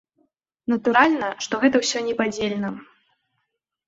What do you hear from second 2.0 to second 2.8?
непадзельна.